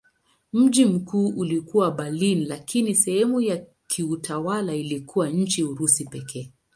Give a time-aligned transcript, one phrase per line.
[0.53, 6.51] Mji mkuu ulikuwa Berlin lakini sehemu ya kiutawala iliyokuwa chini ya Urusi pekee.